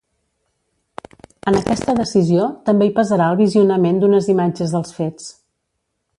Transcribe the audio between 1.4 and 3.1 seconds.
En aquesta decisió també hi